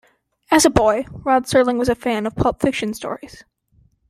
[0.49, 3.43] As a boy, Rod Serling was a fan of pulp fiction stories.